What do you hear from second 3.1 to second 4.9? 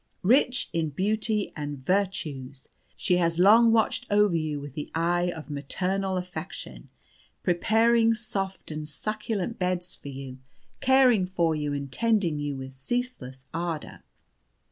has long watched over you with the